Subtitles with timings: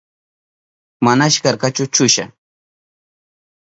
[1.05, 2.25] Manashi karkachu chusha.